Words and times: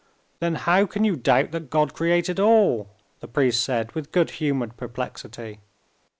Then 0.39 0.55
how 0.55 0.87
can 0.87 1.03
you 1.03 1.15
doubt 1.15 1.51
that 1.51 1.69
God 1.69 1.93
created 1.93 2.39
all?" 2.39 2.89
the 3.19 3.27
priest 3.27 3.63
said, 3.63 3.91
with 3.91 4.11
good 4.11 4.31
humored 4.31 4.75
perplexity. 4.75 5.59